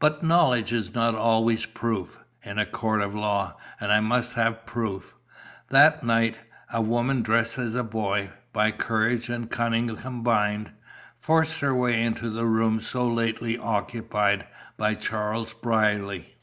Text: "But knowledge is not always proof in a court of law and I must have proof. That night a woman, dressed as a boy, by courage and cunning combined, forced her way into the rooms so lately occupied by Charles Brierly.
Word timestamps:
"But 0.00 0.24
knowledge 0.24 0.72
is 0.72 0.92
not 0.92 1.14
always 1.14 1.66
proof 1.66 2.18
in 2.42 2.58
a 2.58 2.66
court 2.66 3.00
of 3.00 3.14
law 3.14 3.56
and 3.78 3.92
I 3.92 4.00
must 4.00 4.32
have 4.32 4.66
proof. 4.66 5.14
That 5.68 6.02
night 6.02 6.40
a 6.72 6.82
woman, 6.82 7.22
dressed 7.22 7.58
as 7.58 7.76
a 7.76 7.84
boy, 7.84 8.32
by 8.52 8.72
courage 8.72 9.28
and 9.28 9.48
cunning 9.48 9.94
combined, 9.94 10.72
forced 11.16 11.60
her 11.60 11.76
way 11.76 12.02
into 12.02 12.28
the 12.28 12.44
rooms 12.44 12.88
so 12.88 13.06
lately 13.06 13.56
occupied 13.56 14.48
by 14.76 14.94
Charles 14.94 15.52
Brierly. 15.52 16.34